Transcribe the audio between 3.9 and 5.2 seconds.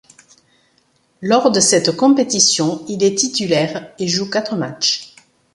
et joue quatre matchs.